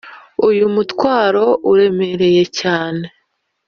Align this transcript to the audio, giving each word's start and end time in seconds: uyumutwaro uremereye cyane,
uyumutwaro 0.47 1.45
uremereye 1.71 2.43
cyane, 2.59 3.05